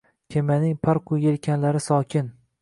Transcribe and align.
Kemaning 0.35 0.73
parqu 0.89 1.19
yelkanlari 1.27 1.83
sokin. 1.89 2.33